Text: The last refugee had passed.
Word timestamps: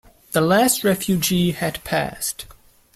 The 0.31 0.41
last 0.41 0.83
refugee 0.83 1.51
had 1.51 1.83
passed. 1.83 2.47